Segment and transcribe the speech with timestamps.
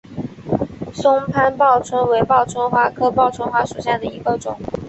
[0.95, 4.59] 松潘报春为报春花科报春花属下的一个种。